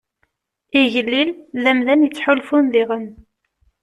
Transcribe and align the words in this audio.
Igellil 0.79 1.29
d 1.63 1.65
amdan 1.71 2.05
yettḥulfun 2.05 2.65
diɣen. 2.73 3.05